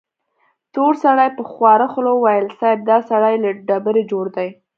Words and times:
تور 0.73 0.93
سړي 1.03 1.27
په 1.37 1.43
خواره 1.51 1.87
خوله 1.93 2.11
وويل: 2.13 2.45
صيب! 2.59 2.79
دا 2.89 2.97
سړی 3.09 3.35
له 3.43 3.49
ډبرې 3.67 4.03
جوړ 4.11 4.25
دی. 4.37 4.49